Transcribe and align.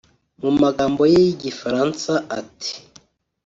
(mu 0.41 0.49
magambo 0.61 1.01
ye 1.11 1.19
y’igifaransa 1.25 2.13
ati 2.39 2.73